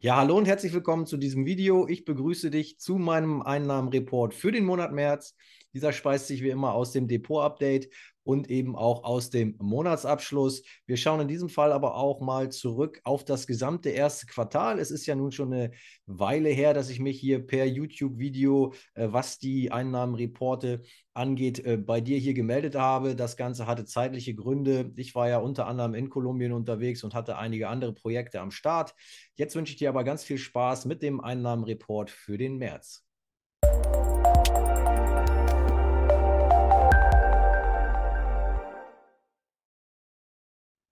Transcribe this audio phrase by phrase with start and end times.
[0.00, 1.88] Ja, hallo und herzlich willkommen zu diesem Video.
[1.88, 5.34] Ich begrüße dich zu meinem Einnahmenreport für den Monat März.
[5.74, 7.88] Dieser speist sich wie immer aus dem Depot-Update
[8.28, 10.62] und eben auch aus dem Monatsabschluss.
[10.84, 14.78] Wir schauen in diesem Fall aber auch mal zurück auf das gesamte erste Quartal.
[14.78, 15.70] Es ist ja nun schon eine
[16.04, 20.82] Weile her, dass ich mich hier per YouTube-Video, äh, was die Einnahmenreporte
[21.14, 23.16] angeht, äh, bei dir hier gemeldet habe.
[23.16, 24.92] Das Ganze hatte zeitliche Gründe.
[24.96, 28.94] Ich war ja unter anderem in Kolumbien unterwegs und hatte einige andere Projekte am Start.
[29.36, 33.08] Jetzt wünsche ich dir aber ganz viel Spaß mit dem Einnahmenreport für den März.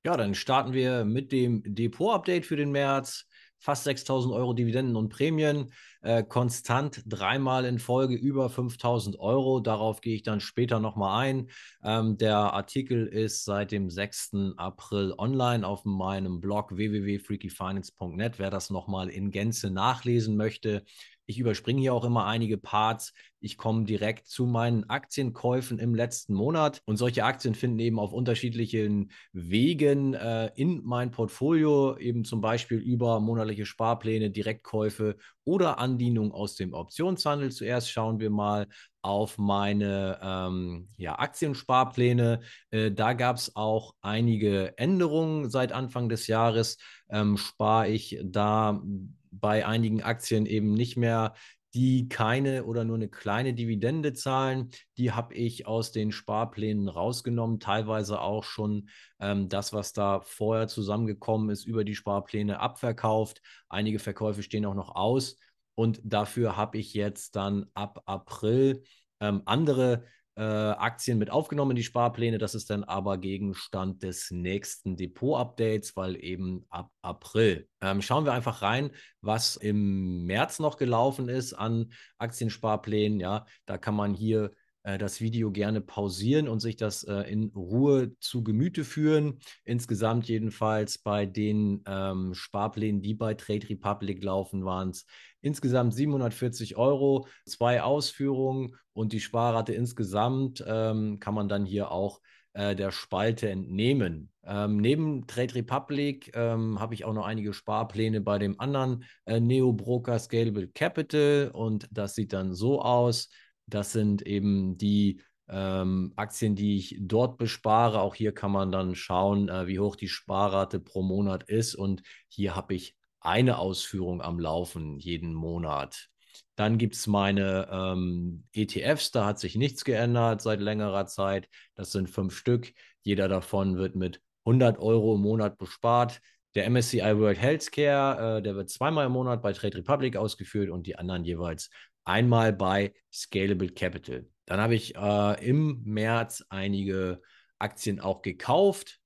[0.06, 3.26] Ja, dann starten wir mit dem Depot-Update für den März.
[3.58, 5.72] Fast 6000 Euro Dividenden und Prämien,
[6.06, 9.60] äh, konstant dreimal in Folge über 5000 Euro.
[9.60, 11.50] Darauf gehe ich dann später nochmal ein.
[11.82, 14.54] Ähm, der Artikel ist seit dem 6.
[14.56, 18.38] April online auf meinem Blog www.freakyfinance.net.
[18.38, 20.84] Wer das nochmal in Gänze nachlesen möchte,
[21.28, 23.12] ich überspringe hier auch immer einige Parts.
[23.40, 26.82] Ich komme direkt zu meinen Aktienkäufen im letzten Monat.
[26.84, 32.78] Und solche Aktien finden eben auf unterschiedlichen Wegen äh, in mein Portfolio, eben zum Beispiel
[32.78, 35.16] über monatliche Sparpläne, Direktkäufe
[35.46, 37.50] oder Andienung aus dem Optionshandel.
[37.52, 38.66] Zuerst schauen wir mal
[39.00, 42.40] auf meine ähm, ja, Aktiensparpläne.
[42.70, 46.76] Äh, da gab es auch einige Änderungen seit Anfang des Jahres.
[47.08, 48.82] Ähm, spare ich da
[49.30, 51.34] bei einigen Aktien eben nicht mehr
[51.76, 54.70] die keine oder nur eine kleine Dividende zahlen.
[54.96, 58.88] Die habe ich aus den Sparplänen rausgenommen, teilweise auch schon
[59.20, 63.42] ähm, das, was da vorher zusammengekommen ist, über die Sparpläne abverkauft.
[63.68, 65.36] Einige Verkäufe stehen auch noch aus
[65.74, 68.82] und dafür habe ich jetzt dann ab April
[69.20, 70.04] ähm, andere
[70.36, 72.38] äh, Aktien mit aufgenommen in die Sparpläne.
[72.38, 77.68] Das ist dann aber Gegenstand des nächsten Depot-Updates, weil eben ab April.
[77.80, 83.18] Ähm, schauen wir einfach rein, was im März noch gelaufen ist an Aktiensparplänen.
[83.18, 84.52] Ja, da kann man hier
[84.86, 89.40] äh, das Video gerne pausieren und sich das äh, in Ruhe zu Gemüte führen.
[89.64, 95.06] Insgesamt jedenfalls bei den ähm, Sparplänen, die bei Trade Republic laufen, waren es
[95.46, 102.20] Insgesamt 740 Euro, zwei Ausführungen und die Sparrate insgesamt ähm, kann man dann hier auch
[102.52, 104.32] äh, der Spalte entnehmen.
[104.44, 109.38] Ähm, neben Trade Republic ähm, habe ich auch noch einige Sparpläne bei dem anderen äh,
[109.38, 113.28] Neo-Broker Scalable Capital und das sieht dann so aus.
[113.66, 118.00] Das sind eben die ähm, Aktien, die ich dort bespare.
[118.00, 121.76] Auch hier kann man dann schauen, äh, wie hoch die Sparrate pro Monat ist.
[121.76, 122.95] Und hier habe ich
[123.26, 126.08] eine Ausführung am Laufen jeden Monat.
[126.54, 131.48] Dann gibt es meine ähm, ETFs, da hat sich nichts geändert seit längerer Zeit.
[131.74, 132.72] Das sind fünf Stück.
[133.02, 136.20] Jeder davon wird mit 100 Euro im Monat bespart.
[136.54, 140.86] Der MSCI World Healthcare, äh, der wird zweimal im Monat bei Trade Republic ausgeführt und
[140.86, 141.68] die anderen jeweils
[142.04, 144.26] einmal bei Scalable Capital.
[144.46, 147.20] Dann habe ich äh, im März einige
[147.58, 149.00] Aktien auch gekauft.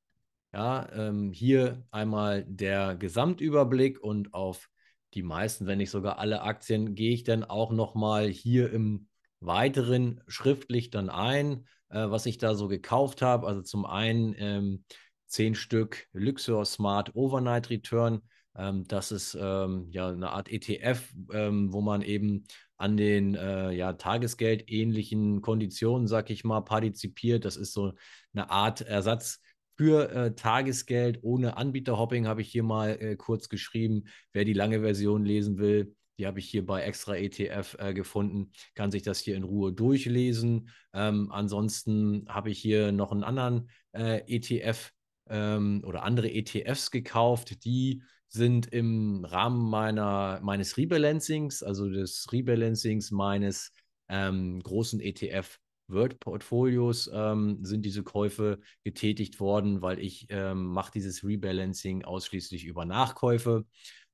[0.53, 4.69] Ja, ähm, hier einmal der Gesamtüberblick und auf
[5.15, 9.09] die meisten, wenn nicht sogar alle Aktien, gehe ich dann auch nochmal hier im
[9.41, 13.47] weiteren schriftlich dann ein, äh, was ich da so gekauft habe.
[13.47, 14.85] Also zum einen ähm,
[15.27, 18.21] zehn Stück Luxor Smart Overnight Return.
[18.57, 22.45] Ähm, das ist ähm, ja eine Art ETF, ähm, wo man eben
[22.77, 27.45] an den äh, ja, Tagesgeld ähnlichen Konditionen, sag ich mal, partizipiert.
[27.45, 27.93] Das ist so
[28.33, 29.41] eine Art Ersatz
[29.81, 34.05] für äh, Tagesgeld ohne Anbieterhopping habe ich hier mal äh, kurz geschrieben.
[34.35, 38.53] Wer die lange Version lesen will, die habe ich hier bei Extra ETF äh, gefunden,
[38.75, 40.69] kann sich das hier in Ruhe durchlesen.
[40.93, 44.93] Ähm, ansonsten habe ich hier noch einen anderen äh, ETF
[45.31, 53.13] ähm, oder andere ETFs gekauft, die sind im Rahmen meiner, meines Rebalancings, also des Rebalancings
[53.13, 53.73] meines
[54.11, 55.59] ähm, großen ETF
[55.91, 62.85] Word-Portfolios ähm, sind diese Käufe getätigt worden, weil ich ähm, mache dieses Rebalancing ausschließlich über
[62.85, 63.67] Nachkäufe.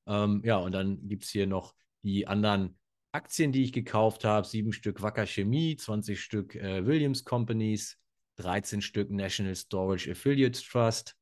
[0.06, 2.78] Ähm, ja, und dann gibt es hier noch die anderen
[3.12, 4.46] Aktien, die ich gekauft habe.
[4.46, 7.98] Sieben Stück Wacker Chemie, 20 Stück äh, Williams Companies,
[8.36, 11.16] 13 Stück National Storage Affiliates Trust,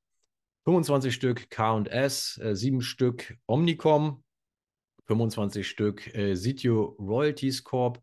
[0.65, 4.25] 25 Stück K&S, äh, 7 Stück Omnicom,
[5.07, 8.03] 25 Stück äh, Sitio Royalties Corp,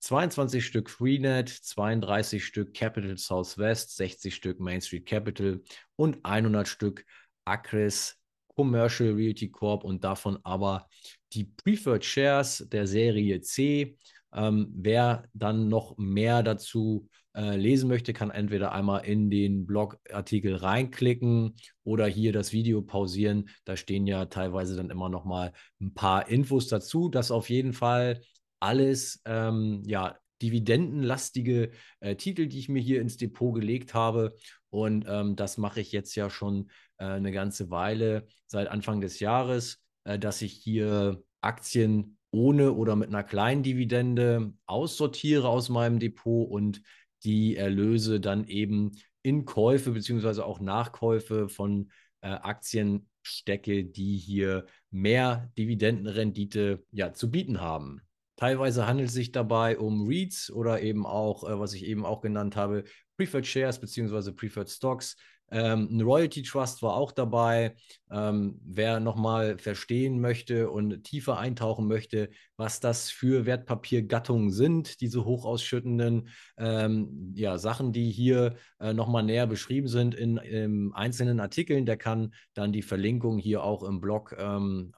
[0.00, 5.60] 22 Stück Freenet, 32 Stück Capital Southwest, 60 Stück Main Street Capital
[5.96, 7.04] und 100 Stück
[7.44, 8.16] Acris
[8.54, 10.88] Commercial Realty Corp und davon aber
[11.32, 13.96] die Preferred Shares der Serie C
[14.34, 20.56] Ähm, wer dann noch mehr dazu äh, lesen möchte, kann entweder einmal in den Blogartikel
[20.56, 21.54] reinklicken
[21.84, 23.48] oder hier das Video pausieren.
[23.64, 27.08] Da stehen ja teilweise dann immer noch mal ein paar Infos dazu.
[27.08, 28.20] Das auf jeden Fall
[28.60, 31.70] alles ähm, ja dividendenlastige
[32.00, 34.36] äh, Titel, die ich mir hier ins Depot gelegt habe.
[34.70, 39.20] Und ähm, das mache ich jetzt ja schon äh, eine ganze Weile, seit Anfang des
[39.20, 45.98] Jahres, äh, dass ich hier Aktien ohne oder mit einer kleinen Dividende aussortiere aus meinem
[45.98, 46.82] Depot und
[47.24, 51.90] die Erlöse dann eben in Käufe beziehungsweise auch Nachkäufe von
[52.20, 58.00] äh, Aktien stecke, die hier mehr Dividendenrendite ja, zu bieten haben.
[58.38, 62.20] Teilweise handelt es sich dabei um REITs oder eben auch, äh, was ich eben auch
[62.20, 62.84] genannt habe,
[63.16, 65.16] Preferred Shares beziehungsweise Preferred Stocks.
[65.50, 67.74] Ähm, ein Royalty Trust war auch dabei.
[68.10, 75.24] Ähm, wer nochmal verstehen möchte und tiefer eintauchen möchte, was das für Wertpapiergattungen sind, diese
[75.24, 76.28] hochausschüttenden
[76.58, 81.96] ähm, ja, Sachen, die hier äh, nochmal näher beschrieben sind in, in, einzelnen Artikeln, der
[81.96, 84.36] kann dann die Verlinkung hier auch im Blog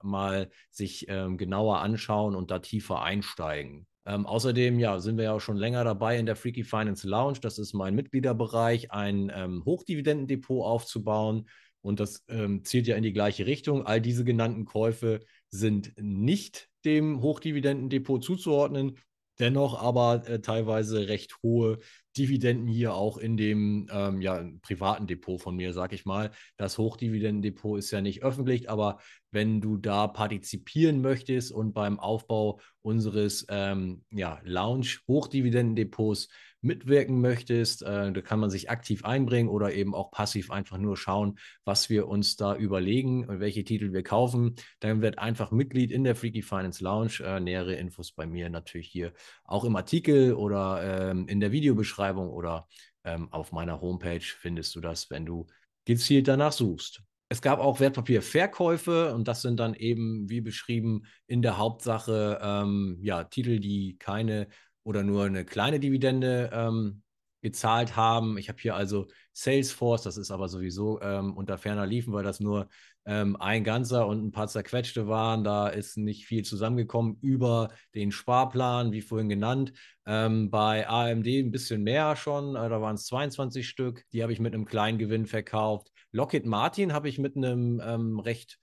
[0.02, 3.86] mal sich genauer anschauen und da tiefer einsteigen.
[4.10, 7.38] Ähm, außerdem ja, sind wir ja auch schon länger dabei in der Freaky Finance Lounge.
[7.40, 11.48] Das ist mein Mitgliederbereich, ein ähm, Hochdividendendepot aufzubauen.
[11.80, 13.86] Und das ähm, zielt ja in die gleiche Richtung.
[13.86, 15.20] All diese genannten Käufe
[15.50, 18.98] sind nicht dem Hochdividendendepot zuzuordnen,
[19.38, 21.78] dennoch aber äh, teilweise recht hohe
[22.16, 26.30] Dividenden hier auch in dem ähm, ja, privaten Depot von mir, sag ich mal.
[26.56, 28.98] Das Hochdividendendepot ist ja nicht öffentlich, aber
[29.30, 36.28] wenn du da partizipieren möchtest und beim Aufbau unseres ähm, ja, Lounge Hochdividendendepots
[36.62, 40.96] mitwirken möchtest, äh, da kann man sich aktiv einbringen oder eben auch passiv einfach nur
[40.96, 44.56] schauen, was wir uns da überlegen und welche Titel wir kaufen.
[44.80, 47.20] Dann wird einfach Mitglied in der Freaky Finance Lounge.
[47.24, 49.12] Äh, nähere Infos bei mir natürlich hier
[49.44, 52.66] auch im Artikel oder ähm, in der Videobeschreibung oder
[53.04, 55.46] ähm, auf meiner Homepage findest du das, wenn du
[55.84, 57.02] gezielt danach suchst.
[57.28, 62.98] Es gab auch Wertpapierverkäufe und das sind dann eben, wie beschrieben, in der Hauptsache ähm,
[63.02, 64.48] ja, Titel, die keine
[64.82, 67.02] oder nur eine kleine Dividende ähm,
[67.40, 68.38] gezahlt haben.
[68.38, 72.40] Ich habe hier also Salesforce, das ist aber sowieso ähm, unter ferner liefen, weil das
[72.40, 72.68] nur
[73.06, 75.44] ähm, ein ganzer und ein paar zerquetschte waren.
[75.44, 79.72] Da ist nicht viel zusammengekommen über den Sparplan, wie vorhin genannt.
[80.06, 84.04] Ähm, bei AMD ein bisschen mehr schon, äh, da waren es 22 Stück.
[84.12, 85.90] Die habe ich mit einem kleinen Gewinn verkauft.
[86.12, 88.58] Lockheed Martin habe ich mit einem ähm, recht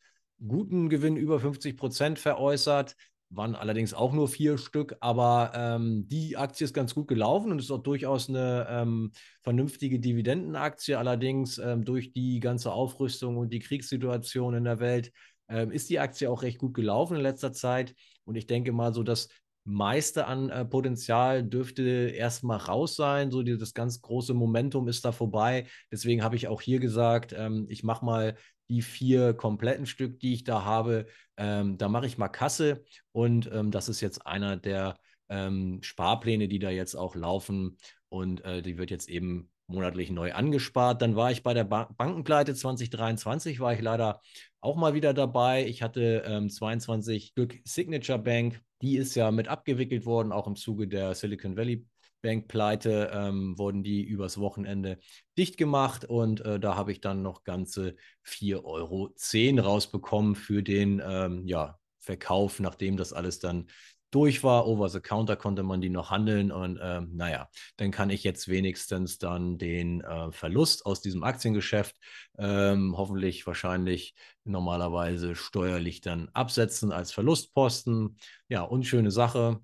[0.46, 2.96] guten Gewinn über 50 Prozent veräußert
[3.30, 7.60] waren allerdings auch nur vier Stück, aber ähm, die Aktie ist ganz gut gelaufen und
[7.60, 10.98] ist auch durchaus eine ähm, vernünftige Dividendenaktie.
[10.98, 15.12] Allerdings ähm, durch die ganze Aufrüstung und die Kriegssituation in der Welt
[15.50, 17.94] ähm, ist die Aktie auch recht gut gelaufen in letzter Zeit.
[18.24, 19.28] Und ich denke mal, so das
[19.66, 23.32] meiste an äh, Potenzial dürfte erstmal raus sein.
[23.32, 25.68] So die, das ganz große Momentum ist da vorbei.
[25.92, 28.36] Deswegen habe ich auch hier gesagt, ähm, ich mache mal
[28.70, 33.50] die vier kompletten Stück, die ich da habe, ähm, da mache ich mal Kasse und
[33.52, 34.98] ähm, das ist jetzt einer der
[35.30, 37.78] ähm, Sparpläne, die da jetzt auch laufen
[38.10, 41.02] und äh, die wird jetzt eben monatlich neu angespart.
[41.02, 44.22] Dann war ich bei der ba Bankenpleite 2023, war ich leider
[44.62, 45.66] auch mal wieder dabei.
[45.66, 50.56] Ich hatte 22 ähm, Stück Signature Bank, die ist ja mit abgewickelt worden, auch im
[50.56, 51.86] Zuge der Silicon Valley
[52.28, 55.00] Bankpleite ähm, wurden die übers Wochenende
[55.38, 57.96] dicht gemacht und äh, da habe ich dann noch ganze
[58.26, 63.68] 4,10 Euro rausbekommen für den ähm, ja, Verkauf, nachdem das alles dann
[64.12, 64.68] durch war.
[64.68, 67.48] Over the Counter konnte man die noch handeln und ähm, naja,
[67.78, 71.96] dann kann ich jetzt wenigstens dann den äh, Verlust aus diesem Aktiengeschäft
[72.38, 78.18] ähm, hoffentlich wahrscheinlich normalerweise steuerlich dann absetzen als Verlustposten.
[78.50, 79.62] Ja, unschöne Sache.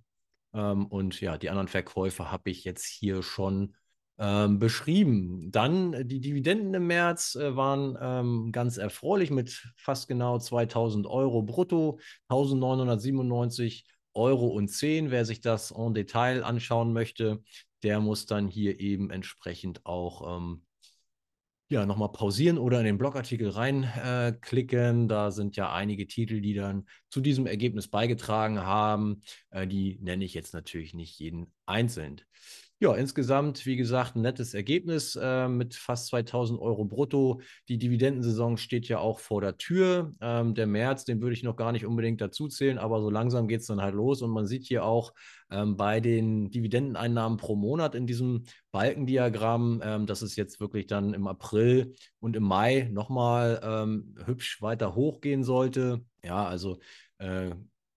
[0.54, 3.76] Ähm, und ja, die anderen Verkäufe habe ich jetzt hier schon
[4.20, 5.52] ähm, beschrieben.
[5.52, 11.08] Dann äh, die Dividenden im März äh, waren ähm, ganz erfreulich mit fast genau 2000
[11.08, 15.10] Euro brutto, 1997 Euro und 10.
[15.10, 17.44] Wer sich das en Detail anschauen möchte,
[17.82, 20.64] der muss dann hier eben entsprechend auch ähm,
[21.70, 25.06] ja, nochmal pausieren oder in den Blogartikel reinklicken.
[25.06, 29.22] Äh, da sind ja einige Titel, die dann zu diesem Ergebnis beigetragen haben.
[29.50, 32.22] Äh, die nenne ich jetzt natürlich nicht jeden einzeln.
[32.84, 37.40] Ja, insgesamt, wie gesagt, ein nettes Ergebnis äh, mit fast 2000 Euro brutto.
[37.70, 40.12] Die Dividendensaison steht ja auch vor der Tür.
[40.20, 43.48] Ähm, der März, den würde ich noch gar nicht unbedingt dazu zählen, aber so langsam
[43.48, 44.22] geht es dann halt los.
[44.22, 45.14] Und man sieht hier auch
[45.50, 51.14] ähm, bei den Dividendeneinnahmen pro Monat in diesem Balkendiagramm, ähm, dass es jetzt wirklich dann
[51.14, 56.04] im April und im Mai nochmal ähm, hübsch weiter hochgehen sollte.
[56.22, 56.80] Ja, also
[57.20, 57.52] äh,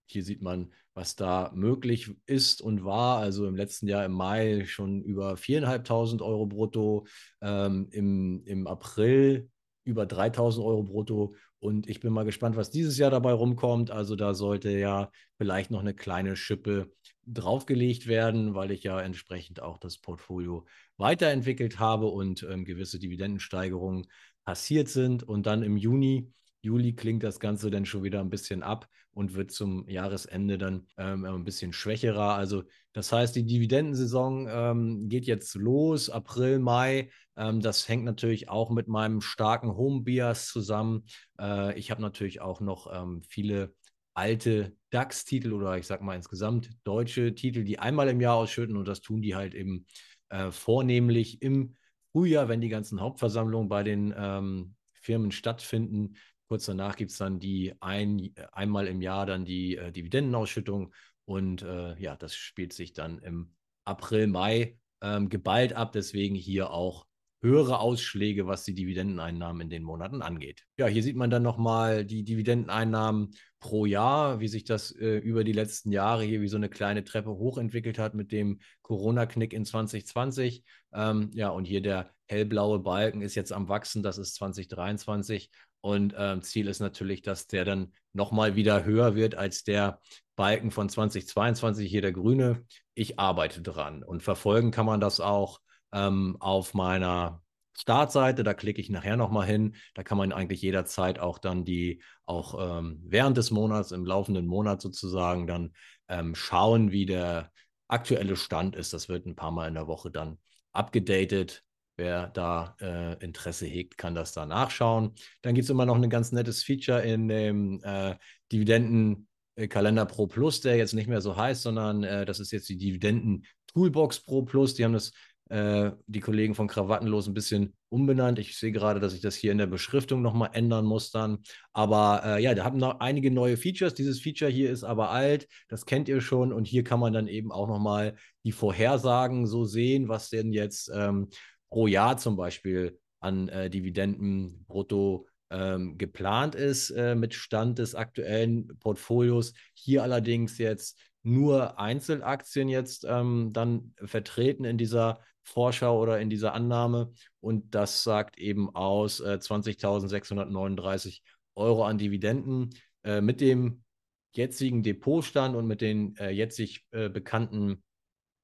[0.05, 3.19] hier sieht man, was da möglich ist und war.
[3.19, 7.05] Also im letzten Jahr im Mai schon über 4.500 Euro brutto,
[7.39, 9.49] ähm, im, im April
[9.83, 11.35] über 3.000 Euro brutto.
[11.59, 13.91] Und ich bin mal gespannt, was dieses Jahr dabei rumkommt.
[13.91, 16.91] Also da sollte ja vielleicht noch eine kleine Schippe
[17.27, 20.65] draufgelegt werden, weil ich ja entsprechend auch das Portfolio
[20.97, 24.07] weiterentwickelt habe und ähm, gewisse Dividendensteigerungen
[24.45, 25.21] passiert sind.
[25.21, 26.33] Und dann im Juni
[26.67, 30.85] Juli klingt das Ganze dann schon wieder ein bisschen ab und wird zum Jahresende dann
[30.97, 32.35] ähm, ein bisschen schwächerer.
[32.35, 37.09] Also das heißt, die Dividendensaison ähm, geht jetzt los, April, Mai.
[37.37, 41.05] Ähm, das hängt natürlich auch mit meinem starken Home-Bias zusammen.
[41.39, 43.73] Äh, ich habe natürlich auch noch ähm, viele
[44.13, 48.87] alte DAX-Titel oder ich sage mal insgesamt deutsche Titel, die einmal im Jahr ausschütten und
[48.87, 49.85] das tun die halt eben
[50.29, 51.75] äh, vornehmlich im
[52.11, 56.15] Frühjahr, wenn die ganzen Hauptversammlungen bei den ähm, Firmen stattfinden,
[56.47, 60.93] Kurz danach gibt es dann die ein, einmal im Jahr dann die äh, Dividendenausschüttung
[61.25, 65.91] und äh, ja, das spielt sich dann im April, Mai ähm, geballt ab.
[65.91, 67.06] Deswegen hier auch
[67.41, 70.65] höhere Ausschläge, was die Dividendeneinnahmen in den Monaten angeht.
[70.77, 75.43] Ja, hier sieht man dann nochmal die Dividendeneinnahmen pro Jahr, wie sich das äh, über
[75.43, 79.65] die letzten Jahre hier wie so eine kleine Treppe hochentwickelt hat mit dem Corona-Knick in
[79.65, 80.63] 2020.
[80.93, 85.49] Ähm, ja, und hier der hellblaue Balken ist jetzt am Wachsen, das ist 2023.
[85.81, 90.01] Und ähm, Ziel ist natürlich, dass der dann nochmal wieder höher wird als der
[90.35, 92.63] Balken von 2022, hier der grüne.
[92.93, 95.59] Ich arbeite dran und verfolgen kann man das auch
[95.91, 97.41] ähm, auf meiner
[97.77, 98.43] Startseite.
[98.43, 99.75] Da klicke ich nachher nochmal hin.
[99.93, 104.47] Da kann man eigentlich jederzeit auch dann die, auch ähm, während des Monats, im laufenden
[104.47, 105.73] Monat sozusagen, dann
[106.07, 107.51] ähm, schauen, wie der
[107.87, 108.93] aktuelle Stand ist.
[108.93, 110.37] Das wird ein paar Mal in der Woche dann
[110.73, 111.63] abgedatet.
[111.99, 115.15] Wer da äh, Interesse hegt, kann das da nachschauen.
[115.41, 118.15] Dann gibt es immer noch ein ganz nettes Feature in dem äh,
[118.51, 122.77] Dividendenkalender Pro Plus, der jetzt nicht mehr so heißt, sondern äh, das ist jetzt die
[122.77, 124.75] Dividenden Toolbox Pro Plus.
[124.75, 125.11] Die haben das
[125.49, 128.39] äh, die Kollegen von Krawattenlos ein bisschen umbenannt.
[128.39, 131.39] Ich sehe gerade, dass ich das hier in der Beschriftung nochmal ändern muss dann.
[131.73, 133.93] Aber äh, ja, da haben noch einige neue Features.
[133.93, 136.51] Dieses Feature hier ist aber alt, das kennt ihr schon.
[136.51, 140.91] Und hier kann man dann eben auch nochmal die Vorhersagen so sehen, was denn jetzt
[140.93, 141.29] ähm,
[141.69, 147.95] pro Jahr zum Beispiel an äh, Dividenden brutto ähm, geplant ist äh, mit Stand des
[147.95, 149.53] aktuellen Portfolios.
[149.73, 156.53] Hier allerdings jetzt nur Einzelaktien jetzt ähm, dann vertreten in dieser Vorschau oder in dieser
[156.53, 157.11] Annahme.
[157.41, 161.19] Und das sagt eben aus äh, 20.639
[161.55, 162.69] Euro an Dividenden.
[163.03, 163.83] Äh, mit dem
[164.31, 167.83] jetzigen Depotstand und mit den äh, jetzig äh, bekannten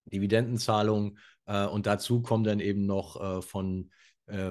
[0.05, 3.91] Dividendenzahlungen äh, und dazu kommen dann eben noch äh, von,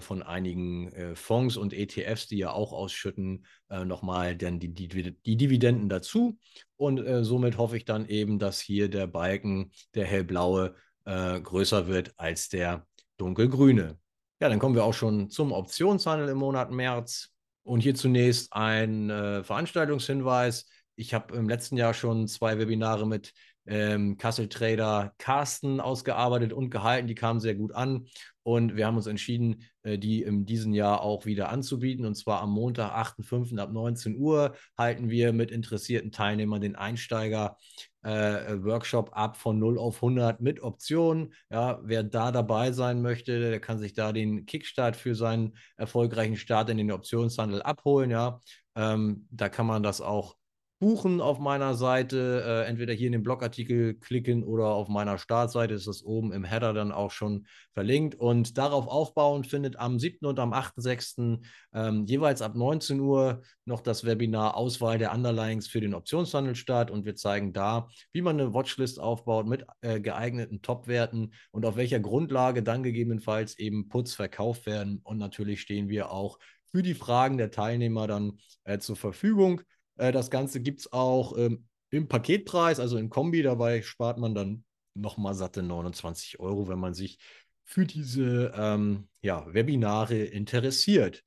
[0.00, 5.88] von einigen Fonds und ETFs, die ja auch ausschütten, nochmal dann die, die, die, Dividenden
[5.88, 6.38] dazu.
[6.76, 10.74] Und somit hoffe ich dann eben, dass hier der Balken, der hellblaue,
[11.04, 12.86] größer wird als der
[13.16, 13.98] dunkelgrüne.
[14.42, 17.30] Ja, dann kommen wir auch schon zum Optionshandel im Monat März.
[17.62, 20.66] Und hier zunächst ein äh, Veranstaltungshinweis.
[20.96, 23.32] Ich habe im letzten Jahr schon zwei Webinare mit
[23.66, 27.08] ähm, Kassel Trader Carsten ausgearbeitet und gehalten.
[27.08, 28.06] Die kamen sehr gut an.
[28.44, 32.04] Und wir haben uns entschieden, äh, die in diesem Jahr auch wieder anzubieten.
[32.04, 33.58] Und zwar am Montag, 8.5.
[33.58, 37.56] ab 19 Uhr halten wir mit interessierten Teilnehmern den Einsteiger
[38.02, 41.32] äh, Workshop ab von 0 auf 100 mit Optionen.
[41.50, 46.36] Ja, wer da dabei sein möchte, der kann sich da den Kickstart für seinen erfolgreichen
[46.36, 48.10] Start in den Optionshandel abholen.
[48.10, 48.40] Ja,
[48.74, 50.36] ähm, da kann man das auch
[50.82, 52.42] buchen auf meiner Seite.
[52.44, 56.42] Äh, entweder hier in den Blogartikel klicken oder auf meiner Startseite ist das oben im
[56.42, 58.16] Header dann auch schon verlinkt.
[58.16, 60.26] Und darauf aufbauend findet am 7.
[60.26, 61.38] und am 8.6.
[61.72, 66.90] Ähm, jeweils ab 19 Uhr noch das Webinar Auswahl der Underlyings für den Optionshandel statt.
[66.90, 71.76] Und wir zeigen da, wie man eine Watchlist aufbaut mit äh, geeigneten Top-Werten und auf
[71.76, 75.00] welcher Grundlage dann gegebenenfalls eben Puts verkauft werden.
[75.04, 76.40] Und natürlich stehen wir auch
[76.72, 79.60] für die Fragen der Teilnehmer dann äh, zur Verfügung.
[80.02, 83.42] Äh, das Ganze gibt es auch ähm, im Paketpreis, also im Kombi.
[83.42, 87.18] Dabei spart man dann nochmal satte 29 Euro, wenn man sich
[87.64, 91.22] für diese ähm, ja, Webinare interessiert.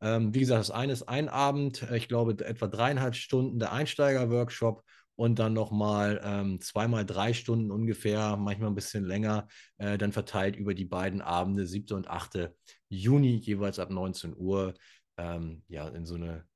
[0.00, 3.72] Ähm, wie gesagt, das eine ist ein Abend, äh, ich glaube etwa dreieinhalb Stunden der
[3.72, 4.84] Einsteiger-Workshop
[5.16, 10.56] und dann nochmal ähm, zweimal drei Stunden ungefähr, manchmal ein bisschen länger, äh, dann verteilt
[10.56, 11.96] über die beiden Abende, 7.
[11.96, 12.54] und 8.
[12.88, 14.74] Juni, jeweils ab 19 Uhr,
[15.18, 16.48] ähm, ja, in so eine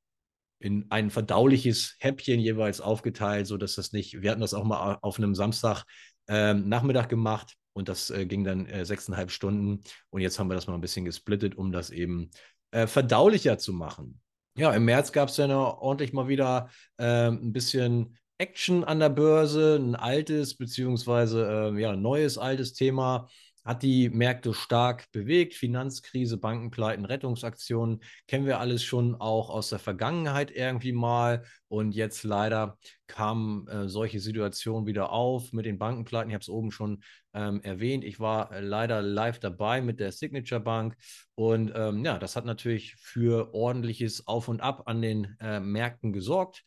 [0.65, 5.19] in ein verdauliches Häppchen jeweils aufgeteilt, sodass das nicht, wir hatten das auch mal auf
[5.19, 5.85] einem Samstag
[6.27, 10.55] ähm, Nachmittag gemacht und das äh, ging dann äh, sechseinhalb Stunden und jetzt haben wir
[10.55, 12.31] das mal ein bisschen gesplittet, um das eben
[12.71, 14.23] äh, verdaulicher zu machen.
[14.57, 19.11] Ja, im März gab es dann ordentlich mal wieder äh, ein bisschen Action an der
[19.11, 23.29] Börse, ein altes beziehungsweise äh, ja, neues altes Thema
[23.65, 25.55] hat die Märkte stark bewegt.
[25.55, 31.45] Finanzkrise, Bankenpleiten, Rettungsaktionen kennen wir alles schon auch aus der Vergangenheit irgendwie mal.
[31.69, 36.29] Und jetzt leider kamen äh, solche Situationen wieder auf mit den Bankenpleiten.
[36.31, 37.03] Ich habe es oben schon
[37.33, 38.05] ähm, erwähnt.
[38.05, 40.95] Ich war äh, leider live dabei mit der Signature Bank.
[41.35, 46.13] Und ähm, ja, das hat natürlich für ordentliches Auf und Ab an den äh, Märkten
[46.13, 46.65] gesorgt.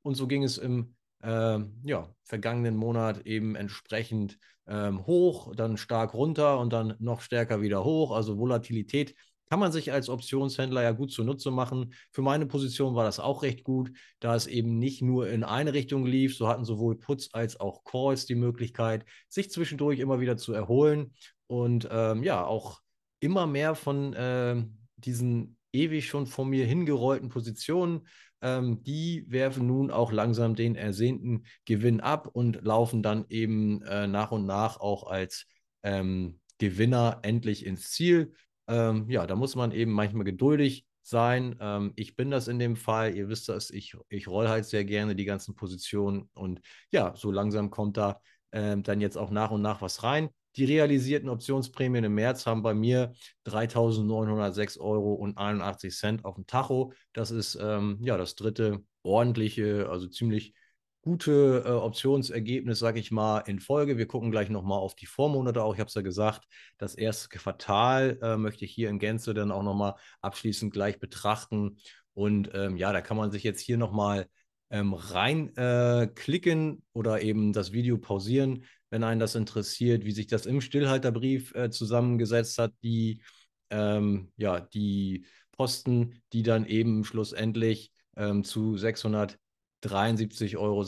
[0.00, 4.38] Und so ging es im äh, ja, vergangenen Monat eben entsprechend
[4.68, 8.12] ähm, hoch, dann stark runter und dann noch stärker wieder hoch.
[8.12, 9.14] Also Volatilität
[9.48, 11.94] kann man sich als Optionshändler ja gut zunutze machen.
[12.12, 15.72] Für meine Position war das auch recht gut, da es eben nicht nur in eine
[15.72, 16.36] Richtung lief.
[16.36, 21.14] So hatten sowohl Puts als auch Calls die Möglichkeit, sich zwischendurch immer wieder zu erholen
[21.46, 22.80] und ähm, ja, auch
[23.20, 24.62] immer mehr von äh,
[24.96, 28.06] diesen ewig schon vor mir hingerollten Positionen
[28.42, 34.06] ähm, die werfen nun auch langsam den ersehnten Gewinn ab und laufen dann eben äh,
[34.06, 35.46] nach und nach auch als
[35.82, 38.34] ähm, Gewinner endlich ins Ziel.
[38.66, 41.56] Ähm, ja, da muss man eben manchmal geduldig sein.
[41.60, 43.14] Ähm, ich bin das in dem Fall.
[43.14, 47.30] Ihr wisst das, ich, ich roll halt sehr gerne die ganzen Positionen und ja, so
[47.30, 48.20] langsam kommt da
[48.52, 50.28] ähm, dann jetzt auch nach und nach was rein.
[50.56, 53.12] Die realisierten Optionsprämien im März haben bei mir
[53.46, 56.92] 3.906 Euro und 81 Cent auf dem Tacho.
[57.12, 60.54] Das ist ähm, ja das dritte ordentliche, also ziemlich
[61.02, 63.98] gute äh, Optionsergebnis, sage ich mal, in Folge.
[63.98, 65.74] Wir gucken gleich nochmal auf die Vormonate auch.
[65.74, 66.44] Ich habe es ja gesagt,
[66.76, 71.78] das erste Quartal äh, möchte ich hier in Gänze dann auch nochmal abschließend gleich betrachten.
[72.14, 74.28] Und ähm, ja, da kann man sich jetzt hier nochmal
[74.70, 80.46] ähm, reinklicken äh, oder eben das Video pausieren wenn einen das interessiert, wie sich das
[80.46, 83.22] im Stillhalterbrief äh, zusammengesetzt hat, die,
[83.70, 90.84] ähm, ja, die Posten, die dann eben schlussendlich ähm, zu 673,66 Euro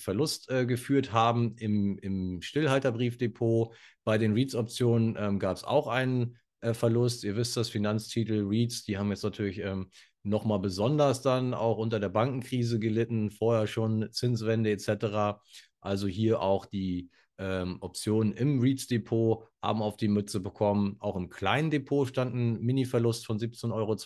[0.00, 3.74] Verlust äh, geführt haben im, im Stillhalterbriefdepot.
[4.04, 7.24] Bei den REITs-Optionen ähm, gab es auch einen äh, Verlust.
[7.24, 9.90] Ihr wisst das, Finanztitel, REITs, die haben jetzt natürlich ähm,
[10.22, 15.40] nochmal besonders dann auch unter der Bankenkrise gelitten, vorher schon Zinswende etc.
[15.80, 20.96] Also hier auch die ähm, Optionen im REITs-Depot haben auf die Mütze bekommen.
[21.00, 23.96] Auch im kleinen Depot stand ein Mini-Verlust von 17,22 Euro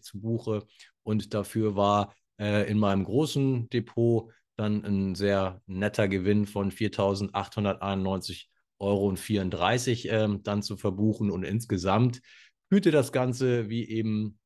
[0.00, 0.66] zu Buche.
[1.02, 8.48] Und dafür war äh, in meinem großen Depot dann ein sehr netter Gewinn von 4.891,34
[8.78, 9.14] Euro
[10.24, 11.30] ähm, dann zu verbuchen.
[11.30, 12.20] Und insgesamt
[12.68, 14.38] führte das Ganze, wie eben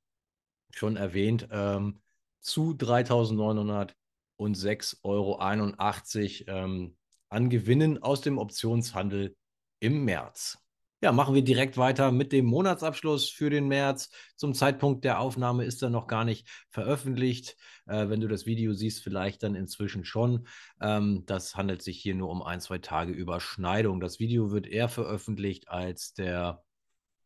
[0.71, 1.99] schon erwähnt, ähm,
[2.41, 5.41] zu 3.906,81 Euro
[6.47, 6.98] ähm,
[7.29, 9.37] an Gewinnen aus dem Optionshandel
[9.81, 10.59] im März.
[11.01, 14.11] Ja, machen wir direkt weiter mit dem Monatsabschluss für den März.
[14.35, 17.57] Zum Zeitpunkt der Aufnahme ist er noch gar nicht veröffentlicht.
[17.87, 20.49] Äh, wenn du das Video siehst, vielleicht dann inzwischen schon.
[20.81, 24.01] Ähm, das handelt sich hier nur um ein, zwei Tage Überschneidung.
[24.01, 26.65] Das Video wird eher veröffentlicht als der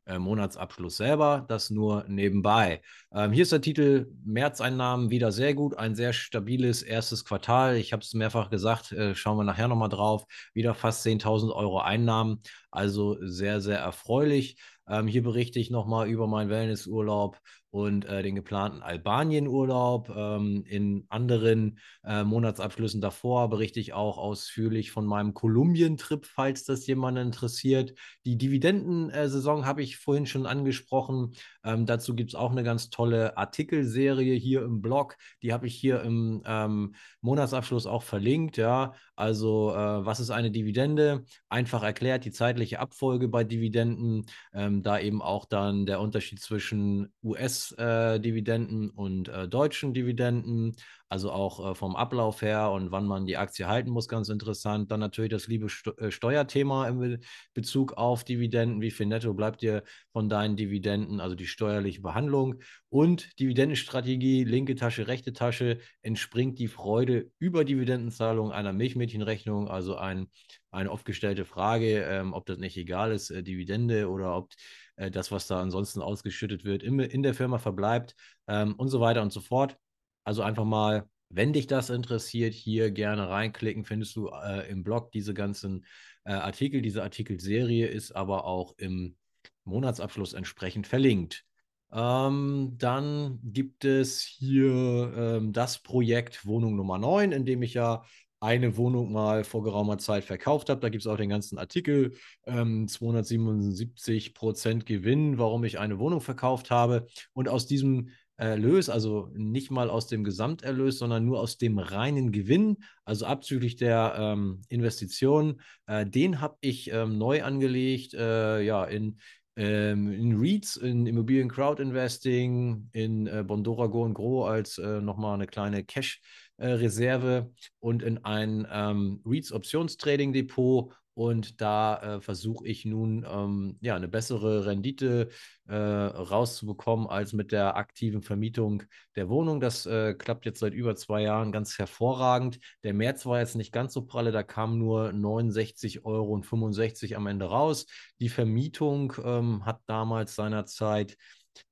[0.06, 2.82] äh, Monatsabschluss selber, das nur nebenbei.
[3.12, 7.76] Ähm, hier ist der Titel Märzeinnahmen wieder sehr gut, ein sehr stabiles erstes Quartal.
[7.76, 10.24] Ich habe es mehrfach gesagt, äh, schauen wir nachher nochmal drauf.
[10.54, 14.56] Wieder fast 10.000 Euro Einnahmen, also sehr, sehr erfreulich.
[14.88, 17.38] Ähm, hier berichte ich nochmal über meinen Wellnessurlaub
[17.72, 20.10] und äh, den geplanten Albanienurlaub.
[20.14, 26.86] Ähm, in anderen äh, Monatsabschlüssen davor berichte ich auch ausführlich von meinem Kolumbien-Trip, falls das
[26.86, 27.94] jemand interessiert.
[28.26, 31.32] Die Dividendensaison habe ich vorhin schon angesprochen.
[31.64, 35.16] Ähm, dazu gibt es auch eine ganz tolle Artikelserie hier im Blog.
[35.42, 38.58] Die habe ich hier im ähm, Monatsabschluss auch verlinkt.
[38.58, 41.24] Ja, also äh, was ist eine Dividende?
[41.48, 44.26] Einfach erklärt die zeitliche Abfolge bei Dividenden.
[44.54, 50.76] Ähm, da eben auch dann der Unterschied zwischen US-Dividenden äh, und äh, deutschen Dividenden
[51.12, 54.90] also auch äh, vom Ablauf her und wann man die Aktie halten muss, ganz interessant.
[54.90, 57.18] Dann natürlich das liebe Sto äh, Steuerthema im
[57.52, 58.80] Bezug auf Dividenden.
[58.80, 64.74] Wie viel netto bleibt dir von deinen Dividenden, also die steuerliche Behandlung und Dividendenstrategie, linke
[64.74, 70.28] Tasche, rechte Tasche, entspringt die Freude über Dividendenzahlung einer Milchmädchenrechnung, also ein,
[70.70, 74.50] eine oft gestellte Frage, ähm, ob das nicht egal ist, äh, Dividende oder ob
[74.96, 78.14] äh, das, was da ansonsten ausgeschüttet wird, in, in der Firma verbleibt
[78.48, 79.76] ähm, und so weiter und so fort.
[80.24, 83.84] Also einfach mal, wenn dich das interessiert, hier gerne reinklicken.
[83.84, 85.86] Findest du äh, im Blog diese ganzen
[86.24, 86.82] äh, Artikel.
[86.82, 89.16] Diese Artikelserie ist aber auch im
[89.64, 91.44] Monatsabschluss entsprechend verlinkt.
[91.92, 98.02] Ähm, dann gibt es hier ähm, das Projekt Wohnung Nummer 9, in dem ich ja
[98.40, 100.80] eine Wohnung mal vor geraumer Zeit verkauft habe.
[100.80, 106.20] Da gibt es auch den ganzen Artikel, ähm, 277 Prozent Gewinn, warum ich eine Wohnung
[106.20, 107.06] verkauft habe.
[107.34, 108.08] Und aus diesem
[108.42, 113.76] Erlös, also nicht mal aus dem Gesamterlös, sondern nur aus dem reinen Gewinn, also abzüglich
[113.76, 115.60] der ähm, Investitionen.
[115.86, 119.18] Äh, den habe ich ähm, neu angelegt, äh, ja, in,
[119.54, 125.00] ähm, in REITs, in Immobilien Crowd Investing, in äh, Bondora Go und Gro als äh,
[125.00, 132.20] nochmal eine kleine Cash-Reserve äh, und in ein ähm, REITs Optionstrading Depot und da äh,
[132.20, 135.28] versuche ich nun ähm, ja, eine bessere Rendite
[135.68, 138.82] äh, rauszubekommen als mit der aktiven Vermietung
[139.16, 139.60] der Wohnung.
[139.60, 142.58] Das äh, klappt jetzt seit über zwei Jahren ganz hervorragend.
[142.82, 147.16] Der März war jetzt nicht ganz so pralle, da kamen nur 69 Euro und 65
[147.16, 147.86] am Ende raus.
[148.20, 151.16] Die Vermietung ähm, hat damals seinerzeit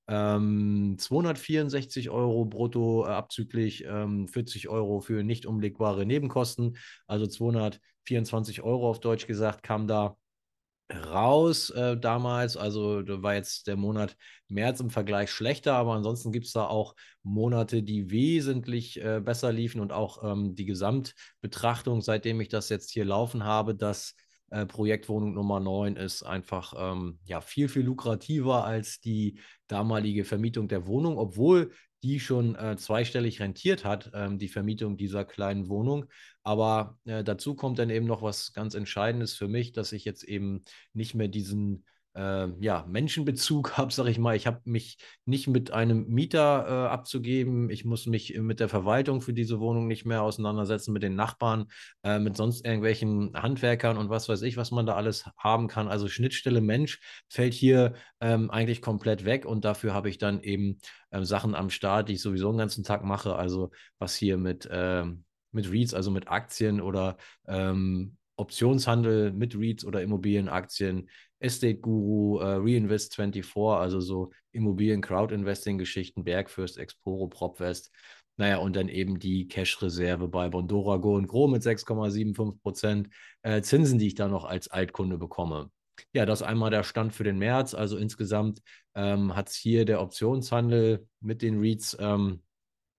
[0.09, 6.77] ähm, 264 Euro brutto äh, abzüglich ähm, 40 Euro für nicht umlegbare Nebenkosten,
[7.07, 7.27] also
[8.11, 10.17] 224 Euro auf Deutsch gesagt, kam da
[10.93, 12.57] raus äh, damals.
[12.57, 14.17] Also da war jetzt der Monat
[14.49, 19.53] März im Vergleich schlechter, aber ansonsten gibt es da auch Monate, die wesentlich äh, besser
[19.53, 24.15] liefen und auch ähm, die Gesamtbetrachtung, seitdem ich das jetzt hier laufen habe, dass
[24.51, 30.67] äh, Projektwohnung Nummer 9 ist einfach ähm, ja, viel, viel lukrativer als die damalige Vermietung
[30.67, 36.07] der Wohnung, obwohl die schon äh, zweistellig rentiert hat, ähm, die Vermietung dieser kleinen Wohnung.
[36.43, 40.25] Aber äh, dazu kommt dann eben noch was ganz Entscheidendes für mich, dass ich jetzt
[40.25, 44.37] eben nicht mehr diesen äh, ja, Menschenbezug habe, sage ich mal.
[44.37, 47.71] Ich habe mich nicht mit einem Mieter äh, abzugeben.
[47.71, 51.67] Ich muss mich mit der Verwaltung für diese Wohnung nicht mehr auseinandersetzen, mit den Nachbarn,
[52.03, 55.89] äh, mit sonst irgendwelchen Handwerkern und was weiß ich, was man da alles haben kann.
[55.89, 60.79] Also Schnittstelle Mensch fällt hier ähm, eigentlich komplett weg und dafür habe ich dann eben
[61.13, 63.35] ähm, Sachen am Start, die ich sowieso den ganzen Tag mache.
[63.37, 69.85] Also was hier mit, ähm, mit REITs, also mit Aktien oder ähm, Optionshandel mit REITs
[69.85, 77.91] oder Immobilienaktien, Estate Guru, äh, Reinvest 24, also so Immobilien-Crowd-Investing-Geschichten, Bergfürst, Exporo, Propwest.
[78.37, 83.09] Naja, und dann eben die Cash-Reserve bei Bondora Go und Gro mit 6,75 Prozent
[83.43, 85.71] äh, Zinsen, die ich da noch als Altkunde bekomme.
[86.13, 87.75] Ja, das einmal der Stand für den März.
[87.75, 88.63] Also insgesamt
[88.95, 92.43] ähm, hat es hier der Optionshandel mit den REITs ähm,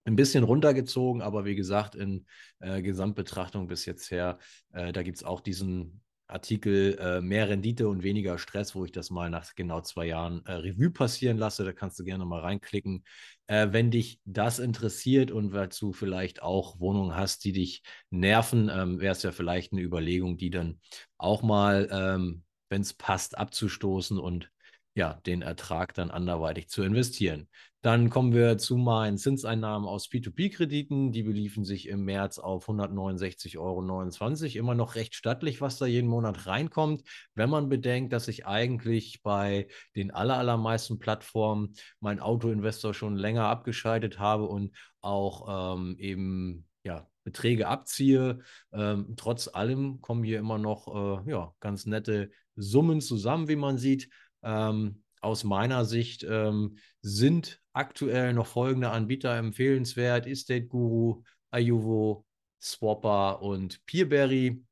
[0.06, 2.26] ein bisschen runtergezogen, aber wie gesagt, in
[2.60, 4.40] äh, Gesamtbetrachtung bis jetzt her,
[4.74, 8.92] äh, da gibt es auch diesen Artikel äh, Mehr Rendite und weniger Stress, wo ich
[8.92, 11.66] das mal nach genau zwei Jahren äh, Revue passieren lasse.
[11.66, 13.04] Da kannst du gerne mal reinklicken.
[13.48, 19.00] Äh, wenn dich das interessiert und du vielleicht auch Wohnungen hast, die dich nerven, ähm,
[19.00, 20.80] wäre es ja vielleicht eine Überlegung, die dann
[21.18, 24.50] auch mal, ähm, wenn es passt, abzustoßen und
[24.94, 27.48] ja, den Ertrag dann anderweitig zu investieren.
[27.82, 31.12] Dann kommen wir zu meinen Zinseinnahmen aus P2P-Krediten.
[31.12, 34.60] Die beliefen sich im März auf 169,29 Euro.
[34.60, 37.02] Immer noch recht stattlich, was da jeden Monat reinkommt.
[37.34, 44.20] Wenn man bedenkt, dass ich eigentlich bei den allermeisten Plattformen mein Autoinvestor schon länger abgeschaltet
[44.20, 48.40] habe und auch ähm, eben ja, Beträge abziehe.
[48.74, 53.80] Ähm, trotz allem kommen hier immer noch äh, ja, ganz nette Summen zusammen, wie man
[53.80, 54.10] sieht.
[54.44, 62.26] Ähm, aus meiner Sicht ähm, sind aktuell noch folgende Anbieter empfehlenswert: Estate Guru, Ayuvo,
[62.62, 64.64] Swapper und Peerberry.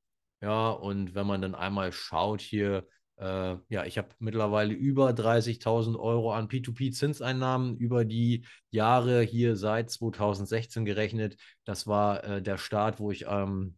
[0.42, 2.88] Ja, und wenn man dann einmal schaut hier,
[3.20, 9.90] äh, ja, ich habe mittlerweile über 30.000 Euro an P2P-Zinseinnahmen über die Jahre hier seit
[9.90, 11.36] 2016 gerechnet.
[11.66, 13.76] Das war äh, der Start, wo ich ähm,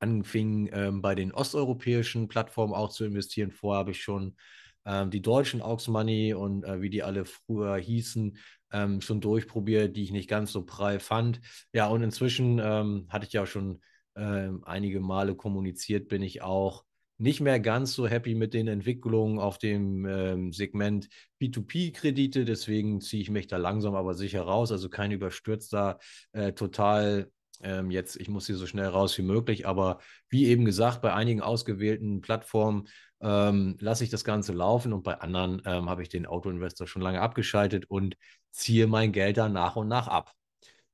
[0.00, 3.52] anfing, ähm, bei den osteuropäischen Plattformen auch zu investieren.
[3.52, 4.36] Vorher habe ich schon
[4.88, 8.38] ähm, die deutschen Aux Money und äh, wie die alle früher hießen,
[8.72, 11.40] ähm, schon durchprobiert, die ich nicht ganz so prall fand.
[11.72, 13.80] Ja, und inzwischen ähm, hatte ich ja schon
[14.16, 16.84] ähm, einige Male kommuniziert, bin ich auch
[17.18, 21.08] nicht mehr ganz so happy mit den Entwicklungen auf dem ähm, Segment
[21.40, 22.44] P2P-Kredite.
[22.44, 24.70] Deswegen ziehe ich mich da langsam aber sicher raus.
[24.70, 25.98] Also kein überstürzter,
[26.32, 29.66] äh, total ähm, jetzt, ich muss hier so schnell raus wie möglich.
[29.66, 29.98] Aber
[30.28, 32.88] wie eben gesagt, bei einigen ausgewählten Plattformen
[33.20, 37.02] ähm, lasse ich das Ganze laufen und bei anderen ähm, habe ich den Autoinvestor schon
[37.02, 38.16] lange abgeschaltet und
[38.50, 40.32] ziehe mein Geld dann nach und nach ab.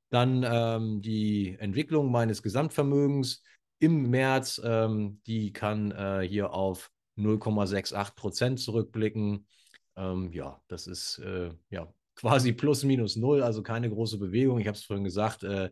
[0.09, 3.43] Dann ähm, die Entwicklung meines Gesamtvermögens
[3.79, 9.47] im März, ähm, die kann äh, hier auf 0,68 Prozent zurückblicken.
[9.95, 14.59] Ähm, ja, das ist äh, ja quasi plus minus null, also keine große Bewegung.
[14.59, 15.69] Ich habe es vorhin gesagt, äh,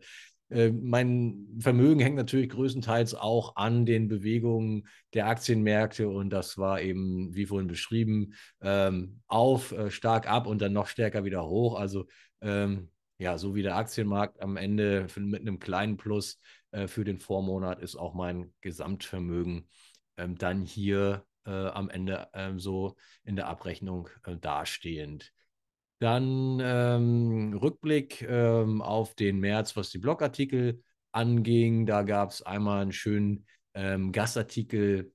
[0.50, 6.80] äh, mein Vermögen hängt natürlich größtenteils auch an den Bewegungen der Aktienmärkte und das war
[6.80, 11.78] eben, wie vorhin beschrieben, ähm, auf, äh, stark ab und dann noch stärker wieder hoch.
[11.78, 12.06] Also
[12.40, 16.40] ähm, ja, so wie der Aktienmarkt am Ende mit einem kleinen Plus
[16.72, 19.68] äh, für den Vormonat ist auch mein Gesamtvermögen
[20.16, 22.26] ähm, dann hier am Ende
[22.56, 24.08] so in der Abrechnung
[24.40, 25.30] dastehend.
[26.00, 31.86] Dann ähm, Rückblick ähm, auf den März, was die Blogartikel anging.
[31.86, 35.12] Da gab es einmal einen schönen ähm, Gastartikel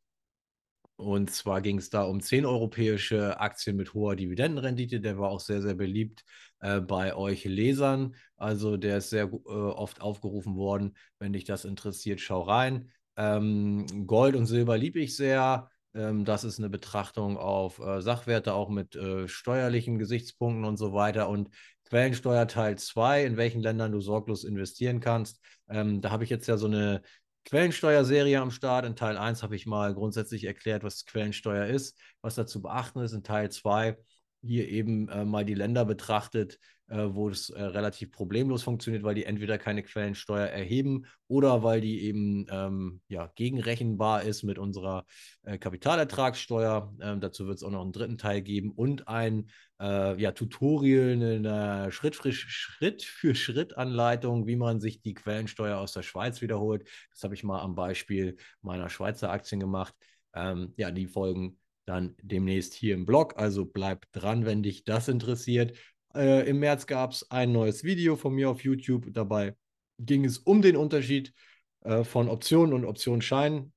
[0.99, 4.99] und zwar ging es da um zehn europäische Aktien mit hoher Dividendenrendite.
[4.99, 6.25] Der war auch sehr, sehr beliebt
[6.59, 8.15] äh, bei euch Lesern.
[8.35, 10.97] Also der ist sehr äh, oft aufgerufen worden.
[11.17, 12.91] Wenn dich das interessiert, schau rein.
[13.15, 15.69] Ähm, Gold und Silber liebe ich sehr.
[15.93, 20.93] Ähm, das ist eine Betrachtung auf äh, Sachwerte, auch mit äh, steuerlichen Gesichtspunkten und so
[20.93, 21.29] weiter.
[21.29, 21.49] Und
[21.89, 25.39] Quellensteuer Teil 2, in welchen Ländern du sorglos investieren kannst.
[25.69, 27.01] Ähm, da habe ich jetzt ja so eine
[27.45, 28.85] Quellensteuerserie am Start.
[28.85, 32.99] In Teil 1 habe ich mal grundsätzlich erklärt, was Quellensteuer ist, was da zu beachten
[32.99, 33.13] ist.
[33.13, 33.97] In Teil 2
[34.41, 39.15] hier eben äh, mal die Länder betrachtet, äh, wo es äh, relativ problemlos funktioniert, weil
[39.15, 45.05] die entweder keine Quellensteuer erheben oder weil die eben ähm, ja, gegenrechenbar ist mit unserer
[45.43, 46.93] äh, Kapitalertragssteuer.
[47.01, 49.49] Ähm, dazu wird es auch noch einen dritten Teil geben und ein
[49.79, 55.77] äh, ja, Tutorial, eine Schritt für, Schritt für Schritt Anleitung, wie man sich die Quellensteuer
[55.77, 56.87] aus der Schweiz wiederholt.
[57.11, 59.93] Das habe ich mal am Beispiel meiner Schweizer Aktien gemacht.
[60.33, 63.33] Ähm, ja, die Folgen dann demnächst hier im Blog.
[63.37, 65.77] Also bleib dran, wenn dich das interessiert.
[66.13, 69.07] Äh, Im März gab es ein neues Video von mir auf YouTube.
[69.11, 69.55] Dabei
[69.97, 71.33] ging es um den Unterschied
[71.81, 73.73] äh, von Optionen und Optionsscheinen.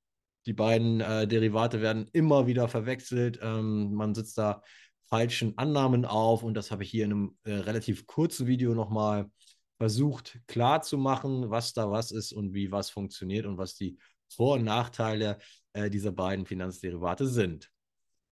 [0.46, 3.38] Die beiden äh, Derivate werden immer wieder verwechselt.
[3.42, 4.62] Ähm, man sitzt da
[5.08, 9.30] falschen Annahmen auf und das habe ich hier in einem äh, relativ kurzen Video nochmal
[9.78, 13.98] versucht klar zu machen, was da was ist und wie was funktioniert und was die
[14.28, 15.38] Vor- und Nachteile
[15.72, 17.70] äh, dieser beiden Finanzderivate sind.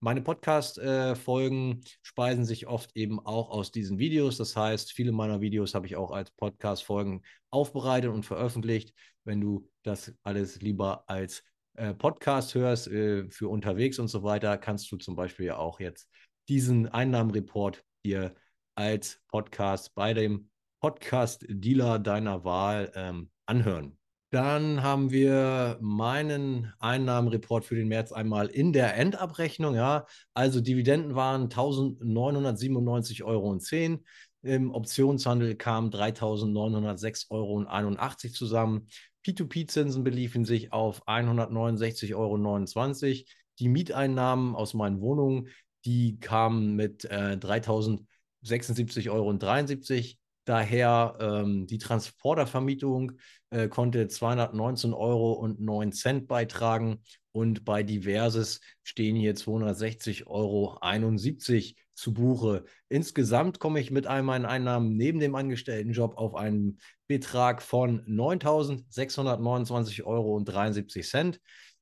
[0.02, 4.38] Meine Podcast-Folgen äh, speisen sich oft eben auch aus diesen Videos.
[4.38, 8.94] Das heißt, viele meiner Videos habe ich auch als Podcast-Folgen aufbereitet und veröffentlicht.
[9.24, 14.56] Wenn du das alles lieber als äh, Podcast hörst, äh, für unterwegs und so weiter,
[14.56, 16.08] kannst du zum Beispiel ja auch jetzt
[16.48, 18.34] diesen Einnahmenreport dir
[18.74, 20.48] als Podcast bei dem
[20.80, 23.99] Podcast-Dealer deiner Wahl ähm, anhören.
[24.30, 29.74] Dann haben wir meinen Einnahmenreport für den März einmal in der Endabrechnung.
[29.74, 33.58] Ja, also Dividenden waren 1997,10 Euro.
[34.42, 37.64] Im Optionshandel kamen 3.906,81 Euro
[38.32, 38.86] zusammen.
[39.26, 42.36] P2P-Zinsen beliefen sich auf 169,29 Euro.
[43.58, 45.48] Die Mieteinnahmen aus meinen Wohnungen,
[45.84, 49.32] die kamen mit äh, 3.076,73 Euro.
[50.44, 53.12] Daher ähm, die Transportervermietung
[53.50, 60.78] äh, konnte 219 Euro und 9 Cent beitragen und bei Diverses stehen hier 260,71 Euro
[61.94, 62.64] zu Buche.
[62.88, 70.04] Insgesamt komme ich mit all meinen Einnahmen neben dem Angestelltenjob auf einen Betrag von 9.629,73
[70.04, 70.42] Euro.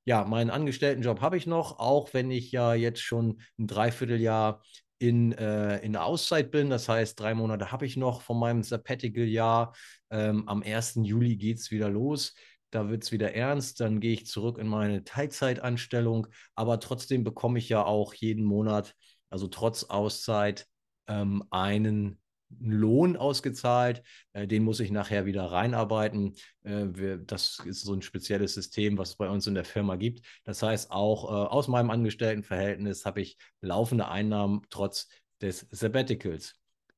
[0.04, 4.62] Ja, meinen Angestelltenjob habe ich noch, auch wenn ich ja jetzt schon ein Dreivierteljahr
[4.98, 6.70] in, äh, in der Auszeit bin.
[6.70, 9.74] Das heißt, drei Monate habe ich noch von meinem Sabbatical-Jahr.
[10.10, 11.04] Ähm, am 1.
[11.04, 12.34] Juli geht es wieder los.
[12.70, 13.80] Da wird es wieder ernst.
[13.80, 16.26] Dann gehe ich zurück in meine Teilzeitanstellung.
[16.54, 18.94] Aber trotzdem bekomme ich ja auch jeden Monat,
[19.30, 20.66] also trotz Auszeit,
[21.06, 22.20] ähm, einen
[22.60, 24.02] Lohn ausgezahlt.
[24.32, 26.34] Äh, den muss ich nachher wieder reinarbeiten.
[26.64, 30.26] Äh, das ist so ein spezielles System, was es bei uns in der Firma gibt.
[30.44, 35.08] Das heißt, auch äh, aus meinem Angestelltenverhältnis habe ich laufende Einnahmen trotz
[35.40, 36.54] des Sabbaticals.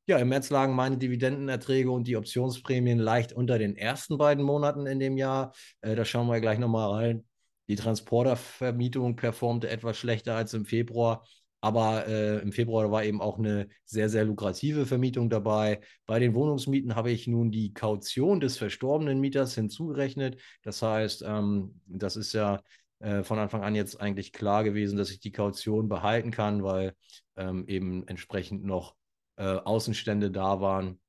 [0.06, 4.86] Ja, im März lagen meine Dividendenerträge und die Optionsprämien leicht unter den ersten beiden Monaten
[4.86, 5.52] in dem Jahr.
[5.82, 7.28] Da schauen wir gleich nochmal rein.
[7.68, 11.24] Die Transportervermietung performte etwas schlechter als im Februar.
[11.60, 15.80] Aber äh, im Februar war eben auch eine sehr, sehr lukrative Vermietung dabei.
[16.06, 20.40] Bei den Wohnungsmieten habe ich nun die Kaution des verstorbenen Mieters hinzugerechnet.
[20.62, 22.60] Das heißt, ähm, das ist ja
[23.00, 26.94] äh, von Anfang an jetzt eigentlich klar gewesen, dass ich die Kaution behalten kann, weil
[27.36, 28.94] ähm, eben entsprechend noch
[29.36, 30.99] äh, Außenstände da waren.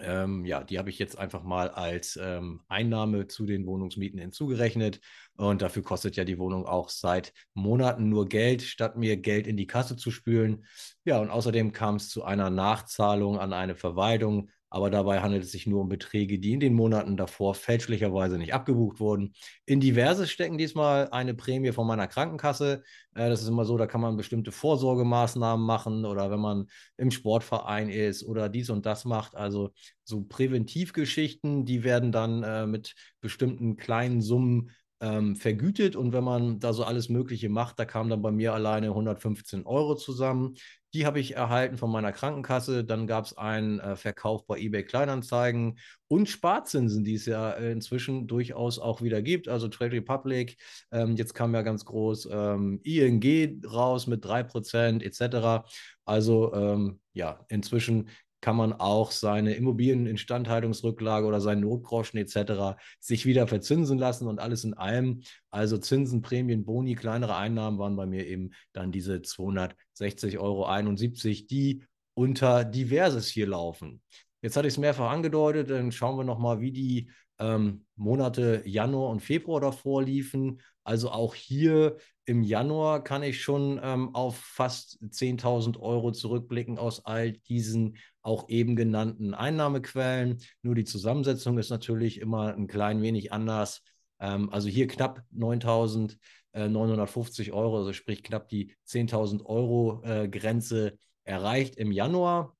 [0.00, 5.00] Ähm, ja, die habe ich jetzt einfach mal als ähm, Einnahme zu den Wohnungsmieten hinzugerechnet.
[5.36, 9.56] Und dafür kostet ja die Wohnung auch seit Monaten nur Geld, statt mir Geld in
[9.56, 10.66] die Kasse zu spülen.
[11.04, 15.52] Ja, und außerdem kam es zu einer Nachzahlung an eine Verwaltung aber dabei handelt es
[15.52, 19.34] sich nur um Beträge, die in den Monaten davor fälschlicherweise nicht abgebucht wurden.
[19.66, 22.82] In Diverses stecken diesmal eine Prämie von meiner Krankenkasse.
[23.14, 27.10] Äh, das ist immer so, da kann man bestimmte Vorsorgemaßnahmen machen oder wenn man im
[27.10, 29.36] Sportverein ist oder dies und das macht.
[29.36, 29.72] Also
[30.04, 34.70] so Präventivgeschichten, die werden dann äh, mit bestimmten kleinen Summen
[35.02, 35.96] ähm, vergütet.
[35.96, 39.66] Und wenn man da so alles Mögliche macht, da kam dann bei mir alleine 115
[39.66, 40.54] Euro zusammen.
[40.94, 42.84] Die habe ich erhalten von meiner Krankenkasse.
[42.84, 47.72] Dann gab es einen äh, Verkauf bei eBay Kleinanzeigen und Sparzinsen, die es ja äh,
[47.72, 49.48] inzwischen durchaus auch wieder gibt.
[49.48, 50.56] Also Trade Republic,
[50.92, 55.66] ähm, jetzt kam ja ganz groß ähm, ING raus mit 3% etc.
[56.04, 58.08] Also ähm, ja, inzwischen
[58.42, 62.76] kann man auch seine Immobilieninstandhaltungsrücklage oder seinen Notgroschen etc.
[63.00, 65.22] sich wieder verzinsen lassen und alles in allem.
[65.50, 71.84] Also Zinsen, Prämien, Boni, kleinere Einnahmen waren bei mir eben dann diese 260,71 Euro, die
[72.14, 74.02] unter Diverses hier laufen.
[74.42, 79.10] Jetzt hatte ich es mehrfach angedeutet, dann schauen wir nochmal, wie die ähm, Monate Januar
[79.10, 80.60] und Februar davor liefen.
[80.82, 87.04] Also auch hier im Januar kann ich schon ähm, auf fast 10.000 Euro zurückblicken aus
[87.04, 90.38] all diesen auch eben genannten Einnahmequellen.
[90.62, 93.82] Nur die Zusammensetzung ist natürlich immer ein klein wenig anders.
[94.20, 100.96] Ähm, also hier knapp 9.950 äh, Euro, also sprich knapp die 10.000 Euro äh, Grenze
[101.24, 102.56] erreicht im Januar.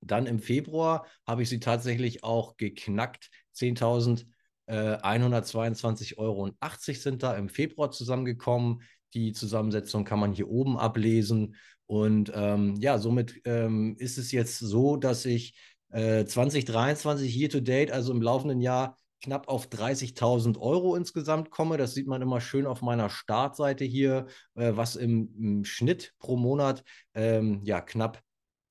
[0.00, 3.30] Dann im Februar habe ich sie tatsächlich auch geknackt.
[3.56, 6.50] 10.122,80 äh, Euro
[6.92, 8.82] sind da im Februar zusammengekommen.
[9.14, 11.56] Die Zusammensetzung kann man hier oben ablesen.
[11.86, 15.54] Und ähm, ja, somit ähm, ist es jetzt so, dass ich
[15.90, 21.78] äh, 2023 year to date, also im laufenden Jahr, knapp auf 30.000 Euro insgesamt komme.
[21.78, 26.36] Das sieht man immer schön auf meiner Startseite hier, äh, was im, im, Schnitt pro
[26.36, 28.22] Monat ähm, ja knapp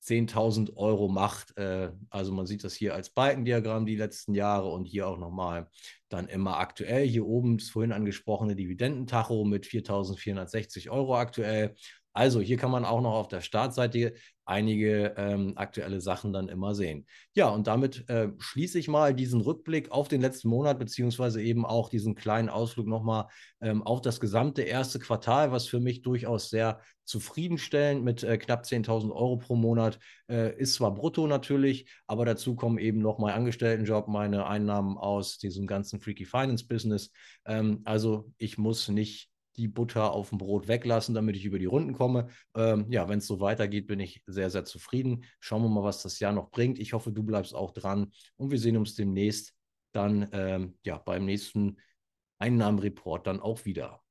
[0.04, 1.56] 10.000 Euro macht.
[1.56, 5.68] Äh, also man sieht das hier als Balkendiagramm die letzten Jahre und hier auch nochmal
[6.14, 7.06] dann immer aktuell.
[7.06, 11.74] Hier oben das vorhin angesprochene Dividendentacho mit 4.460 Euro aktuell.
[12.14, 14.14] Also hier kann man auch noch auf der Startseite
[14.46, 17.06] einige ähm, aktuelle Sachen dann immer sehen.
[17.34, 21.66] Ja, und damit äh, schließe ich mal diesen Rückblick auf den letzten Monat, beziehungsweise eben
[21.66, 23.26] auch diesen kleinen Ausflug nochmal
[23.60, 28.64] ähm, auf das gesamte erste Quartal, was für mich durchaus sehr zufriedenstellend mit äh, knapp
[28.64, 29.98] 10.000 Euro pro Monat
[30.28, 35.38] äh, ist zwar brutto natürlich, aber dazu kommen eben noch mein Angestelltenjob, meine Einnahmen aus
[35.38, 37.10] diesem ganzen Freaky Finance Business.
[37.44, 41.66] Ähm, also ich muss nicht die Butter auf dem Brot weglassen, damit ich über die
[41.66, 42.28] Runden komme.
[42.56, 45.24] Ähm, ja, wenn es so weitergeht, bin ich sehr, sehr zufrieden.
[45.40, 46.78] Schauen wir mal, was das Jahr noch bringt.
[46.78, 49.54] Ich hoffe, du bleibst auch dran und wir sehen uns demnächst
[49.92, 51.76] dann ähm, ja, beim nächsten
[52.38, 54.04] Einnahmenreport dann auch wieder.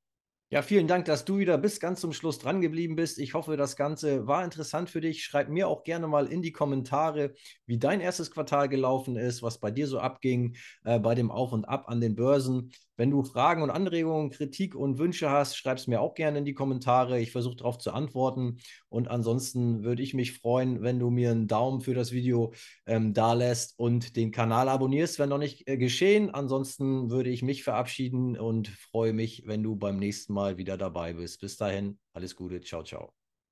[0.54, 3.18] Ja, vielen Dank, dass du wieder bis ganz zum Schluss dran geblieben bist.
[3.18, 5.24] Ich hoffe, das Ganze war interessant für dich.
[5.24, 7.34] Schreib mir auch gerne mal in die Kommentare,
[7.66, 11.54] wie dein erstes Quartal gelaufen ist, was bei dir so abging äh, bei dem Auf
[11.54, 12.72] und Ab an den Börsen.
[12.96, 16.46] Wenn du Fragen und Anregungen, Kritik und Wünsche hast, schreib es mir auch gerne in
[16.46, 17.20] die Kommentare.
[17.20, 18.58] Ich versuche darauf zu antworten.
[18.90, 22.54] Und ansonsten würde ich mich freuen, wenn du mir einen Daumen für das Video
[22.86, 26.30] ähm, da lässt und den Kanal abonnierst, wenn noch nicht äh, geschehen.
[26.30, 31.14] Ansonsten würde ich mich verabschieden und freue mich, wenn du beim nächsten Mal wieder dabei
[31.14, 31.42] bist.
[31.42, 32.62] Bis dahin, alles Gute.
[32.62, 33.23] Ciao, ciao.